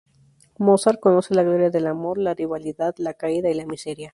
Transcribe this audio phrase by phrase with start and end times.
[0.57, 4.09] Mozart conoce la gloria del amor, la rivalidad, la caída y la miseria.